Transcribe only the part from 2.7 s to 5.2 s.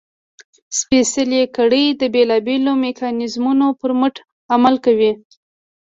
میکانیزمونو پر مټ عمل کوي.